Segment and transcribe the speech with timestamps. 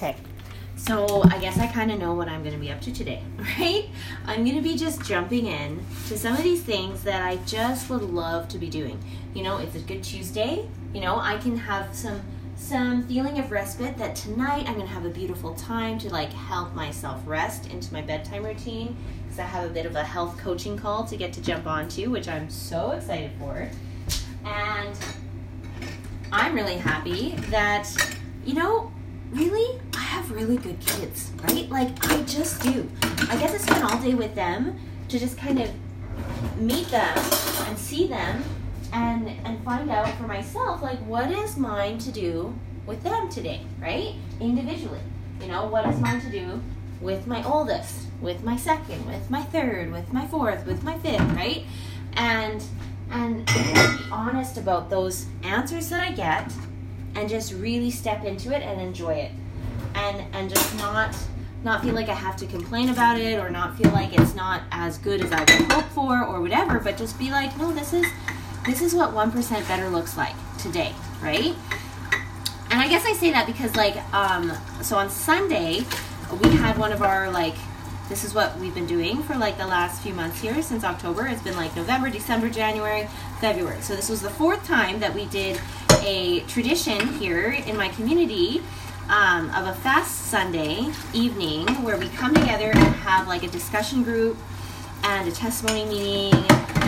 [0.00, 0.16] Okay.
[0.76, 3.22] So I guess I kind of know what I'm going to be up to today,
[3.36, 3.90] right?
[4.24, 7.90] I'm going to be just jumping in to some of these things that I just
[7.90, 8.98] would love to be doing.
[9.34, 10.66] You know, it's a good Tuesday.
[10.94, 12.22] You know, I can have some
[12.56, 16.32] some feeling of respite that tonight I'm going to have a beautiful time to like
[16.32, 20.38] help myself rest into my bedtime routine because I have a bit of a health
[20.38, 23.68] coaching call to get to jump onto, which I'm so excited for.
[24.46, 24.98] And
[26.32, 27.86] I'm really happy that
[28.46, 28.90] you know,
[29.32, 31.68] really, I have really good kids, right?
[31.68, 32.88] Like, I just do.
[33.02, 35.70] I get to spend all day with them to just kind of
[36.58, 37.16] meet them
[37.66, 38.42] and see them
[38.92, 42.52] and and find out for myself like what is mine to do
[42.86, 45.00] with them today right individually
[45.40, 46.60] you know what is mine to do
[47.00, 51.20] with my oldest with my second with my third with my fourth with my fifth
[51.36, 51.64] right
[52.14, 52.64] and
[53.10, 56.52] and be honest about those answers that i get
[57.14, 59.32] and just really step into it and enjoy it
[59.94, 61.16] and and just not
[61.62, 64.62] not feel like I have to complain about it or not feel like it's not
[64.70, 67.92] as good as I would hope for or whatever, but just be like, no, this
[67.92, 68.06] is
[68.64, 71.54] this is what 1% better looks like today, right?
[72.70, 74.52] And I guess I say that because like um
[74.82, 75.84] so on Sunday
[76.42, 77.56] we had one of our like
[78.08, 81.26] this is what we've been doing for like the last few months here since October.
[81.26, 83.06] It's been like November, December, January,
[83.40, 83.80] February.
[83.82, 85.60] So this was the fourth time that we did
[86.02, 88.62] a tradition here in my community
[89.08, 94.02] um, of a fast Sunday evening where we come together and have like a discussion
[94.02, 94.36] group
[95.02, 96.32] and a testimony meeting,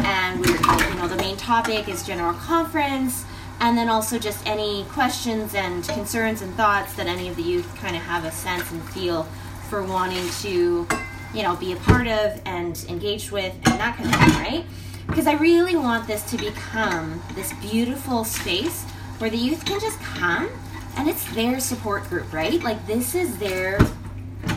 [0.05, 3.25] and we're you know the main topic is general conference,
[3.61, 7.75] and then also just any questions and concerns and thoughts that any of the youth
[7.77, 9.25] kind of have a sense and feel
[9.69, 10.87] for wanting to
[11.35, 14.65] you know be a part of and engaged with and that kind of thing, right?
[15.07, 18.87] Because I really want this to become this beautiful space
[19.23, 20.49] where the youth can just come
[20.97, 22.61] and it's their support group, right?
[22.65, 23.79] Like this is their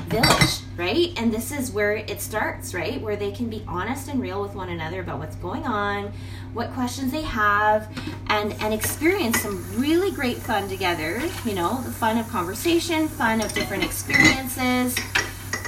[0.08, 1.14] village, right?
[1.18, 3.00] And this is where it starts, right?
[3.00, 6.12] Where they can be honest and real with one another about what's going on,
[6.54, 7.96] what questions they have,
[8.30, 11.22] and and experience some really great fun together.
[11.46, 14.98] You know, the fun of conversation, fun of different experiences,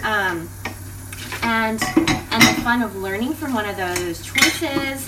[0.01, 0.49] um,
[1.43, 5.07] and and the fun of learning from one of those choices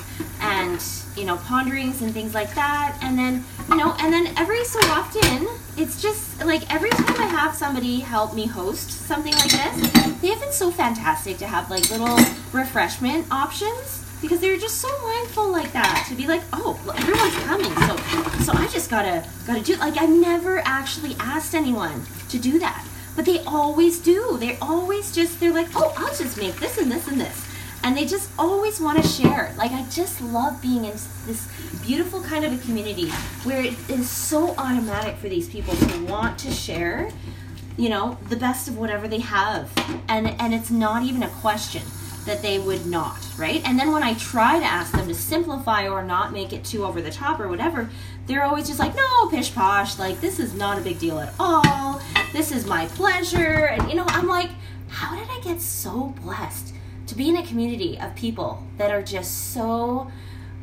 [0.50, 0.84] and
[1.16, 2.98] you know ponderings and things like that.
[3.02, 7.26] And then you know and then every so often it's just like every time i
[7.26, 11.70] have somebody help me host something like this they have been so fantastic to have
[11.70, 12.18] like little
[12.52, 17.72] refreshment options because they're just so mindful like that to be like oh everyone's coming
[17.88, 22.58] so so i just gotta gotta do like i've never actually asked anyone to do
[22.60, 24.38] that but they always do.
[24.40, 27.49] They always just they're like oh i'll just make this and this and this
[27.90, 29.52] and they just always want to share.
[29.58, 31.52] Like I just love being in this
[31.82, 33.10] beautiful kind of a community
[33.42, 37.10] where it is so automatic for these people to want to share,
[37.78, 39.72] you know, the best of whatever they have.
[40.08, 41.82] And and it's not even a question
[42.28, 43.68] that they would not, right?
[43.68, 46.86] And then when I try to ask them to simplify or not make it too
[46.86, 47.90] over the top or whatever,
[48.28, 51.34] they're always just like, "No, pish posh, like this is not a big deal at
[51.40, 52.00] all.
[52.34, 54.52] This is my pleasure." And you know, I'm like,
[54.90, 56.69] "How did I get so blessed?"
[57.10, 60.12] To be in a community of people that are just so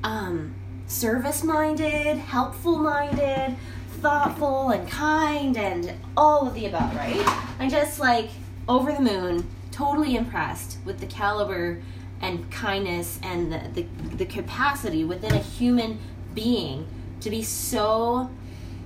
[0.04, 0.54] um,
[0.86, 3.56] service minded, helpful minded,
[4.00, 7.52] thoughtful, and kind, and all of the above, right?
[7.58, 8.30] I'm just like
[8.68, 11.82] over the moon, totally impressed with the caliber
[12.20, 15.98] and kindness and the, the, the capacity within a human
[16.32, 16.86] being
[17.22, 18.30] to be so,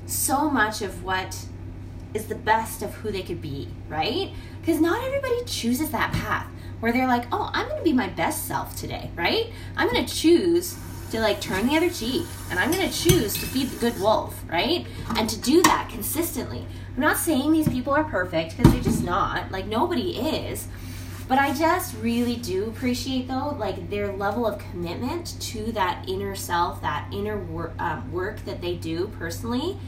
[0.06, 1.44] so much of what
[2.14, 4.32] is the best of who they could be, right?
[4.60, 6.46] Because not everybody chooses that path
[6.80, 9.52] where they're like, oh, I'm to be my best self today, right?
[9.76, 10.78] I'm to choose
[11.10, 14.42] to like turn the other cheek and I'm to choose to feed the good wolf,
[14.48, 14.86] right?
[15.16, 16.66] And to do that consistently.
[16.94, 19.50] I'm not saying these people are perfect because they're just not.
[19.50, 20.66] Like, nobody is.
[21.28, 26.34] But I just really do appreciate, though, like their level of commitment to that inner
[26.34, 29.78] self, that inner wor- um, work that they do personally,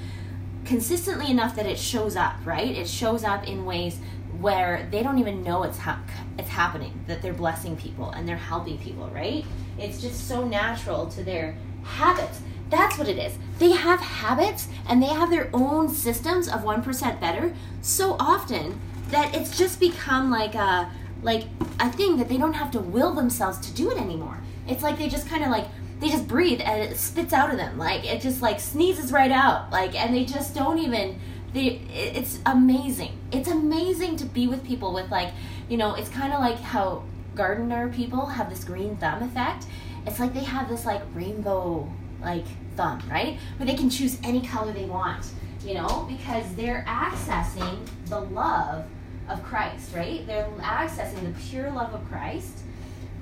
[0.73, 2.71] consistently enough that it shows up, right?
[2.71, 3.99] It shows up in ways
[4.41, 6.01] where they don't even know it's ha-
[6.39, 9.45] it's happening that they're blessing people and they're helping people right?
[9.79, 11.55] It's just so natural to their
[11.85, 12.41] habits.
[12.71, 13.35] That's what it is.
[13.59, 18.81] They have habits and they have their own systems of 1% better so often
[19.11, 20.91] that it's just become like a
[21.23, 21.45] like
[21.81, 24.39] a thing that they don't have to will themselves to do it anymore.
[24.67, 25.67] It's like they just kind of like
[26.03, 27.79] they just breathe and it spits out of them.
[27.79, 29.71] Like it just like sneezes right out.
[29.71, 31.19] Like and they just don't even
[31.53, 33.19] they it's amazing.
[33.31, 35.33] It's amazing to be with people with like
[35.69, 37.05] you know it's kind of like how
[37.35, 39.67] gardener people have this green thumb effect.
[40.07, 41.91] It's like they have this like rainbow
[42.21, 42.47] like
[42.77, 43.39] thumb right?
[43.57, 45.27] Where they can choose any color they want
[45.65, 46.07] you know?
[46.09, 48.85] Because they're accessing the love
[49.29, 50.27] of Christ, right?
[50.27, 52.61] They're accessing the pure love of Christ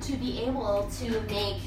[0.02, 1.58] to be able to make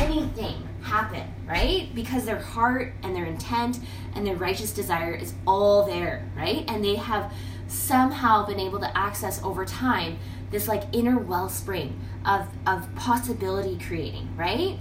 [0.00, 1.92] anything happen, right?
[1.94, 3.80] Because their heart and their intent
[4.14, 6.64] and their righteous desire is all there, right?
[6.68, 7.32] And they have
[7.68, 10.18] somehow been able to access over time
[10.50, 14.78] this like inner wellspring of, of possibility creating, right?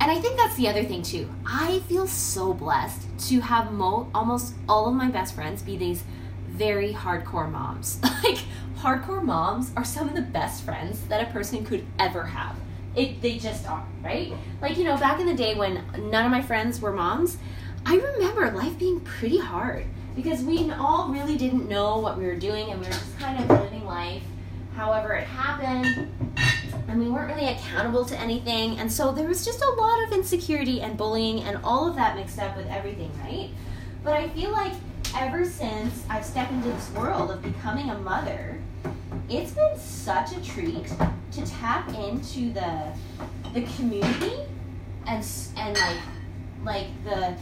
[0.00, 1.28] And I think that's the other thing too.
[1.44, 6.04] I feel so blessed to have mo- almost all of my best friends be these
[6.48, 8.00] very hardcore moms.
[8.02, 8.38] like
[8.78, 12.56] hardcore moms are some of the best friends that a person could ever have.
[12.96, 14.32] It, they just are, right?
[14.60, 17.36] Like, you know, back in the day when none of my friends were moms,
[17.86, 22.36] I remember life being pretty hard because we all really didn't know what we were
[22.36, 24.22] doing and we were just kind of living life
[24.74, 26.10] however it happened.
[26.88, 28.78] And we weren't really accountable to anything.
[28.78, 32.16] And so there was just a lot of insecurity and bullying and all of that
[32.16, 33.50] mixed up with everything right?
[34.02, 34.72] But i feel like
[35.16, 38.58] ever since i've stepped into this world of becoming a mother
[39.28, 40.86] it's been such a treat
[41.32, 42.92] to tap into the
[43.54, 44.42] the community
[45.06, 45.26] and
[45.56, 46.00] and like
[46.62, 47.36] like the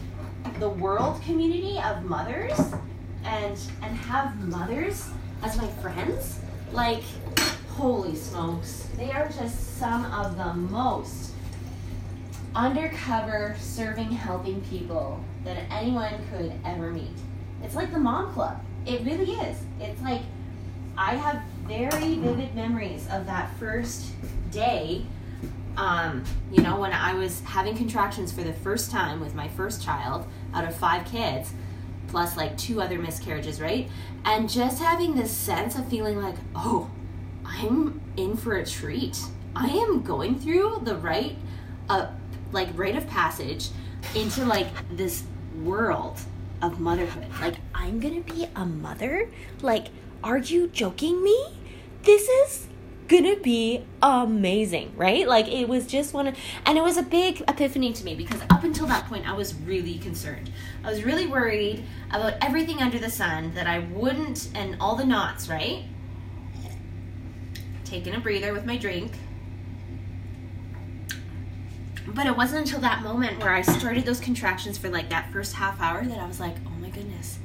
[0.58, 2.58] the world community of mothers
[3.24, 5.08] and and have mothers
[5.42, 6.40] as my friends.
[6.72, 7.02] Like
[7.70, 11.32] holy smokes they are just some of the most
[12.54, 17.16] undercover serving helping people that anyone could ever meet
[17.62, 20.22] it's like the mom club it really is it's like
[20.96, 24.12] i have very vivid memories of that first
[24.50, 25.04] day
[25.78, 29.82] um, you know, when I was having contractions for the first time with my first
[29.82, 31.52] child out of five kids,
[32.08, 33.88] plus like two other miscarriages, right?
[34.24, 36.90] And just having this sense of feeling like, oh,
[37.46, 39.20] I'm in for a treat.
[39.54, 41.36] I am going through the right,
[41.88, 42.08] uh,
[42.50, 43.68] like rite of passage
[44.16, 45.22] into like this
[45.62, 46.18] world
[46.62, 47.26] of motherhood.
[47.40, 49.30] Like, I'm gonna be a mother?
[49.62, 49.88] Like,
[50.22, 51.46] are you joking me?
[52.02, 52.68] This is
[53.08, 55.26] gonna be amazing, right?
[55.26, 58.40] Like it was just one of, and it was a big epiphany to me because
[58.50, 60.50] up until that point I was really concerned.
[60.84, 65.04] I was really worried about everything under the sun that I wouldn't, and all the
[65.06, 65.84] knots, right?
[67.84, 69.12] Taking a breather with my drink.
[72.14, 75.54] But it wasn't until that moment where I started those contractions for like that first
[75.54, 77.38] half hour that I was like, oh my goodness,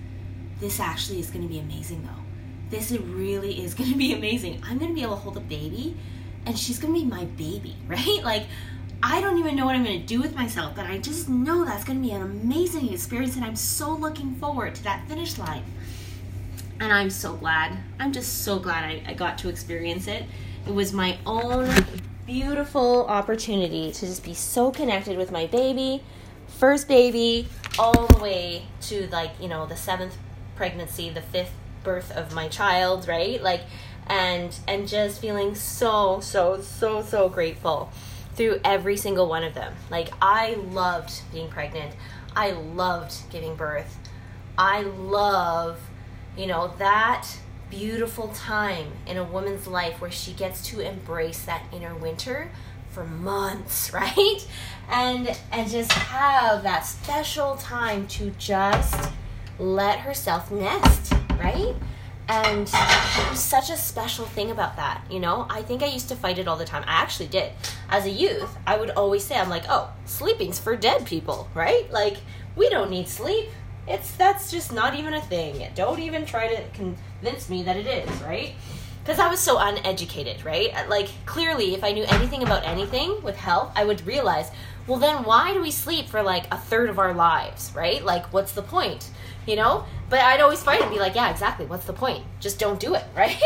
[0.59, 2.23] this actually is gonna be amazing though
[2.73, 4.61] this really is going to be amazing.
[4.65, 5.95] I'm going to be able to hold a baby
[6.45, 8.21] and she's going to be my baby, right?
[8.23, 8.47] Like,
[9.01, 11.65] I don't even know what I'm going to do with myself, but I just know
[11.65, 15.37] that's going to be an amazing experience and I'm so looking forward to that finish
[15.37, 15.63] line.
[16.79, 17.77] And I'm so glad.
[17.99, 20.23] I'm just so glad I, I got to experience it.
[20.65, 21.69] It was my own
[22.25, 26.01] beautiful opportunity to just be so connected with my baby,
[26.47, 27.47] first baby,
[27.77, 30.17] all the way to like, you know, the seventh
[30.55, 31.53] pregnancy, the fifth
[31.83, 33.41] birth of my child, right?
[33.41, 33.61] Like
[34.07, 37.89] and and just feeling so so so so grateful
[38.35, 39.73] through every single one of them.
[39.89, 41.95] Like I loved being pregnant.
[42.35, 43.97] I loved giving birth.
[44.57, 45.79] I love,
[46.37, 47.27] you know, that
[47.77, 52.51] beautiful time in a woman's life where she gets to embrace that inner winter
[52.91, 54.47] for months, right?
[54.89, 59.11] And and just have that special time to just
[59.59, 61.75] let herself nest right?
[62.29, 65.45] And it was such a special thing about that, you know?
[65.49, 66.83] I think I used to fight it all the time.
[66.87, 67.51] I actually did.
[67.89, 71.91] As a youth, I would always say, I'm like, oh, sleeping's for dead people, right?
[71.91, 72.17] Like,
[72.55, 73.49] we don't need sleep.
[73.87, 75.67] It's that's just not even a thing.
[75.75, 78.53] Don't even try to convince me that it is, right?
[79.03, 80.73] Because I was so uneducated, right?
[80.73, 84.49] Uh, like, clearly, if I knew anything about anything with health, I would realize,
[84.87, 88.03] well, then why do we sleep for like a third of our lives, right?
[88.03, 89.09] Like, what's the point?
[89.45, 89.83] You know?
[90.09, 91.65] But I'd always fight and be like, yeah, exactly.
[91.65, 92.23] What's the point?
[92.39, 93.37] Just don't do it, right?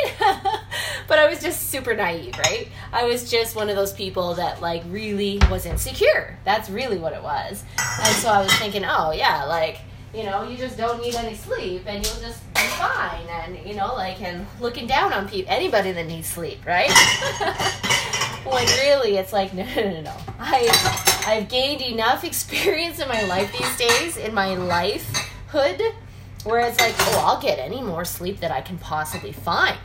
[1.07, 2.67] but I was just super naive, right?
[2.93, 6.37] I was just one of those people that like really was insecure.
[6.45, 7.63] That's really what it was.
[7.79, 9.79] And so I was thinking, oh yeah, like
[10.17, 13.27] you know, you just don't need any sleep and you'll just be fine.
[13.27, 16.89] And you know, like and looking down on people, anybody that needs sleep, right?
[18.43, 20.17] when really it's like no, no, no, no.
[20.39, 25.93] I I've gained enough experience in my life these days in my lifehood
[26.43, 29.77] where it's like, oh, I'll get any more sleep that I can possibly find.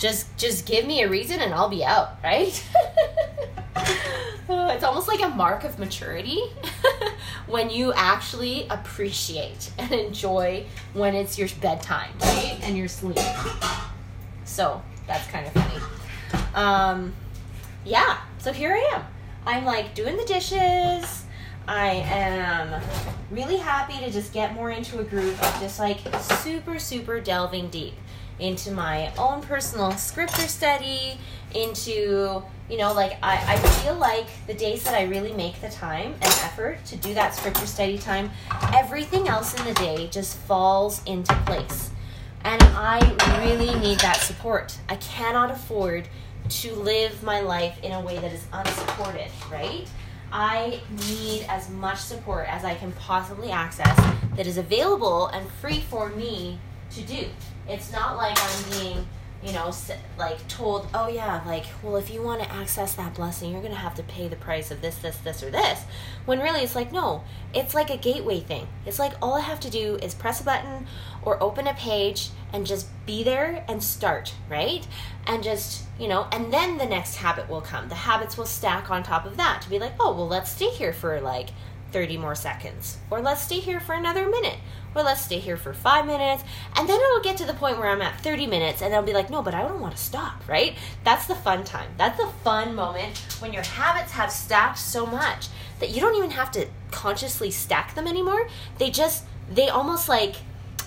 [0.00, 2.64] Just just give me a reason and I'll be out, right?
[4.74, 6.40] it's almost like a mark of maturity
[7.46, 12.58] when you actually appreciate and enjoy when it's your bedtime, right?
[12.62, 13.18] And your sleep.
[14.44, 15.82] So that's kind of funny.
[16.54, 17.12] Um,
[17.84, 19.02] yeah, so here I am.
[19.44, 21.26] I'm like doing the dishes
[21.68, 22.80] I am
[23.30, 27.70] really happy to just get more into a groove of just like super, super delving
[27.70, 27.94] deep
[28.38, 31.18] into my own personal scripture study,
[31.54, 35.68] into, you know, like I, I feel like the days that I really make the
[35.68, 38.30] time and effort to do that scripture study time,
[38.74, 41.90] everything else in the day just falls into place.
[42.44, 42.98] And I
[43.44, 44.78] really need that support.
[44.88, 46.08] I cannot afford
[46.48, 49.88] to live my life in a way that is unsupported, right?
[50.32, 53.96] I need as much support as I can possibly access
[54.36, 56.58] that is available and free for me
[56.90, 57.26] to do.
[57.68, 59.06] It's not like I'm being,
[59.56, 59.72] know,
[60.18, 63.72] like told, oh yeah, like, well, if you want to access that blessing, you're going
[63.72, 65.84] to have to pay the price of this, this, this, or this.
[66.24, 68.68] When really it's like, no, it's like a gateway thing.
[68.84, 70.86] It's like all I have to do is press a button
[71.22, 74.86] or open a page and just be there and start, right?
[75.26, 77.88] And just, you know, and then the next habit will come.
[77.88, 80.70] The habits will stack on top of that to be like, oh, well, let's stay
[80.70, 81.50] here for like
[81.92, 84.58] 30 more seconds, or let's stay here for another minute,
[84.94, 86.44] or let's stay here for five minutes.
[86.74, 89.12] And then it'll get to the point where I'm at 30 minutes and I'll be
[89.12, 90.74] like, no, but I don't want to stop, right?
[91.04, 91.90] That's the fun time.
[91.96, 95.48] That's the fun moment when your habits have stacked so much
[95.80, 98.48] that you don't even have to consciously stack them anymore.
[98.78, 100.36] They just, they almost like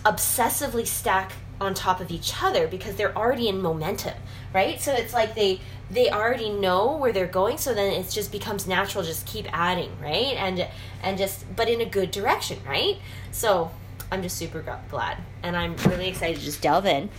[0.03, 4.15] obsessively stack on top of each other because they're already in momentum,
[4.53, 4.79] right?
[4.79, 5.61] So it's like they
[5.91, 9.91] they already know where they're going so then it just becomes natural just keep adding,
[10.01, 10.35] right?
[10.35, 10.67] And
[11.03, 12.97] and just but in a good direction, right?
[13.31, 13.71] So
[14.11, 17.09] I'm just super glad and I'm really excited to just delve in.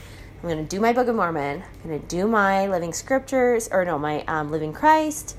[0.43, 1.63] I'm going to do my Book of Mormon.
[1.63, 5.37] I'm going to do my Living Scriptures or no, my um, Living Christ.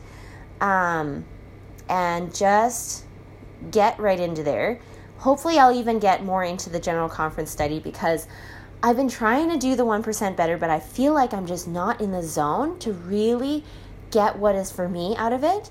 [0.60, 1.26] Um
[1.90, 3.04] and just
[3.70, 4.80] get right into there.
[5.18, 8.28] Hopefully I'll even get more into the general conference study because
[8.84, 12.02] I've been trying to do the 1% better, but I feel like I'm just not
[12.02, 13.64] in the zone to really
[14.10, 15.70] get what is for me out of it.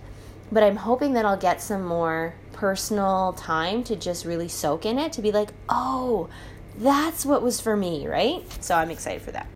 [0.52, 4.98] But I'm hoping that I'll get some more personal time to just really soak in
[4.98, 6.28] it, to be like, oh,
[6.78, 8.44] that's what was for me, right?
[8.62, 9.48] So I'm excited for that.